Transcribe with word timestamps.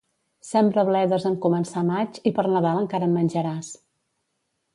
Sembra 0.51 0.85
bledes 0.87 1.27
en 1.29 1.37
començar 1.43 1.83
maig 1.91 2.17
i 2.31 2.33
per 2.39 2.47
Nadal 2.55 2.81
encara 2.83 3.11
en 3.11 3.15
menjaràs. 3.19 3.71